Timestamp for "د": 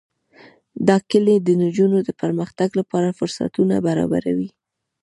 1.41-1.49, 2.03-2.09